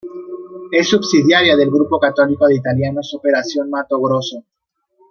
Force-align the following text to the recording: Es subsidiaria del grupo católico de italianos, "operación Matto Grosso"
Es 0.71 0.89
subsidiaria 0.89 1.55
del 1.55 1.69
grupo 1.69 1.99
católico 1.99 2.47
de 2.47 2.55
italianos, 2.55 3.13
"operación 3.13 3.69
Matto 3.69 4.01
Grosso" 4.01 4.43